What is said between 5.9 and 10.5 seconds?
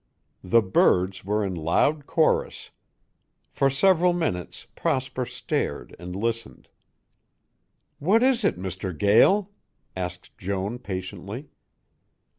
and listened. "What is it, Mr. Gael?" asked